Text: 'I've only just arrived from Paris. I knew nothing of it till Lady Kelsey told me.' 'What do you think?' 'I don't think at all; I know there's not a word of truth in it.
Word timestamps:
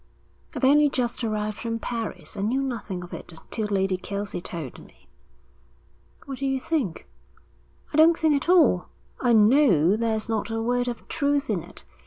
'I've 0.55 0.63
only 0.65 0.89
just 0.89 1.23
arrived 1.23 1.57
from 1.59 1.77
Paris. 1.77 2.35
I 2.35 2.41
knew 2.41 2.63
nothing 2.63 3.03
of 3.03 3.13
it 3.13 3.35
till 3.51 3.67
Lady 3.67 3.97
Kelsey 3.97 4.41
told 4.41 4.79
me.' 4.79 5.05
'What 6.25 6.39
do 6.39 6.47
you 6.47 6.59
think?' 6.59 7.07
'I 7.93 7.97
don't 7.97 8.17
think 8.17 8.33
at 8.33 8.49
all; 8.49 8.87
I 9.19 9.33
know 9.33 9.95
there's 9.95 10.27
not 10.27 10.49
a 10.49 10.59
word 10.59 10.87
of 10.87 11.07
truth 11.07 11.51
in 11.51 11.61
it. 11.61 11.85